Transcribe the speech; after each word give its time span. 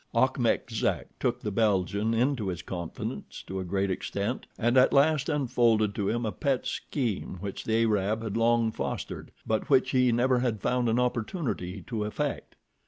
Achmet 0.15 0.71
Zek 0.71 1.09
took 1.19 1.41
the 1.41 1.51
Belgian 1.51 2.11
into 2.11 2.47
his 2.47 2.63
confidence 2.63 3.43
to 3.45 3.59
a 3.59 3.63
great 3.63 3.91
extent, 3.91 4.47
and 4.57 4.75
at 4.75 4.91
last 4.93 5.29
unfolded 5.29 5.93
to 5.93 6.09
him 6.09 6.25
a 6.25 6.31
pet 6.31 6.65
scheme 6.65 7.37
which 7.39 7.65
the 7.65 7.83
Arab 7.83 8.23
had 8.23 8.35
long 8.35 8.71
fostered, 8.71 9.29
but 9.45 9.69
which 9.69 9.91
he 9.91 10.11
never 10.11 10.39
had 10.39 10.59
found 10.59 10.89
an 10.89 10.97
opportunity 10.97 11.83
to 11.85 12.03
effect. 12.05 12.55